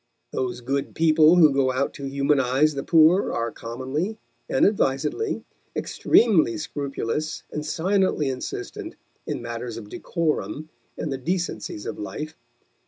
[0.31, 4.17] Those good people who go out to humanize the poor are commonly,
[4.49, 5.43] and advisedly,
[5.75, 8.95] extremely scrupulous and silently insistent
[9.27, 12.33] in matters of decorum and the decencies of life.